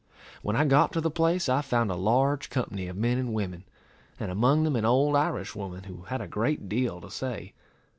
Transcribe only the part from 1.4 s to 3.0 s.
I found a large company of